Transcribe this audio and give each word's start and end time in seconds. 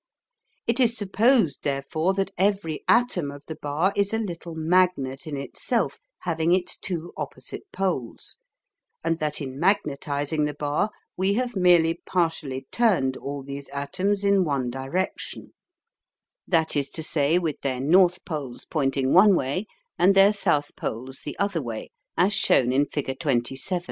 It 0.65 0.79
is 0.79 0.97
supposed, 0.97 1.61
therefore, 1.61 2.15
that 2.15 2.31
every 2.35 2.83
atom 2.87 3.29
of 3.29 3.43
the 3.45 3.53
bar 3.57 3.93
is 3.95 4.13
a 4.15 4.17
little 4.17 4.55
magnet 4.55 5.27
in 5.27 5.37
itself 5.37 5.99
having 6.21 6.53
its 6.53 6.75
two 6.75 7.13
opposite 7.15 7.71
poles, 7.71 8.37
and 9.03 9.19
that 9.19 9.41
in 9.41 9.59
magnetising 9.59 10.45
the 10.45 10.55
bar 10.55 10.89
we 11.17 11.35
have 11.35 11.55
merely 11.55 12.01
partially 12.03 12.65
turned 12.71 13.15
all 13.15 13.43
these 13.43 13.69
atoms 13.69 14.23
in 14.23 14.43
one 14.43 14.71
direction, 14.71 15.53
that 16.47 16.75
is 16.75 16.89
to 16.89 17.03
say, 17.03 17.37
with 17.37 17.61
their 17.61 17.79
north 17.79 18.25
poles 18.25 18.65
pointing 18.65 19.13
one 19.13 19.35
way 19.35 19.67
and 19.99 20.15
their 20.15 20.33
south 20.33 20.75
poles 20.75 21.21
the 21.23 21.37
other 21.37 21.61
way, 21.61 21.91
as 22.17 22.33
shown 22.33 22.73
in 22.73 22.87
figure 22.87 23.13
27. 23.13 23.79